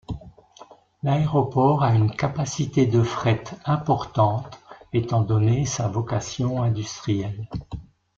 [1.03, 4.59] L'aéroport a une capacité de fret importante
[4.93, 7.47] étant donnée sa vocation industrielle.